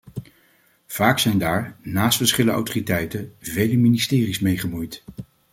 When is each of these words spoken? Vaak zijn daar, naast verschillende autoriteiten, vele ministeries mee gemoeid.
Vaak 0.85 1.19
zijn 1.19 1.37
daar, 1.37 1.75
naast 1.81 2.17
verschillende 2.17 2.53
autoriteiten, 2.55 3.33
vele 3.39 3.77
ministeries 3.77 4.39
mee 4.39 4.57
gemoeid. 4.57 5.03